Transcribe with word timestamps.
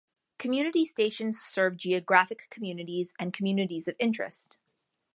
Community 0.39 0.83
stations 0.83 1.39
serve 1.39 1.77
geographic 1.77 2.47
communities 2.49 3.13
and 3.19 3.31
communities 3.35 3.87
of 3.87 3.95
interest. 3.99 4.57